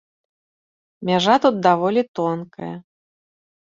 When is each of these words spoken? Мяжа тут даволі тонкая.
Мяжа 1.11 1.35
тут 1.45 1.55
даволі 1.69 2.01
тонкая. 2.21 2.75